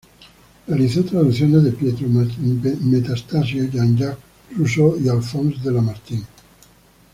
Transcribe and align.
Realizó 0.65 1.03
traducciones 1.05 1.61
de 1.63 1.73
Pietro 1.73 2.07
Metastasio, 2.09 3.65
Jean-Jacques 3.65 4.17
Rousseau 4.57 4.99
y 4.99 5.07
Alphonse 5.07 5.59
de 5.61 5.71
Lamartine. 5.71 6.23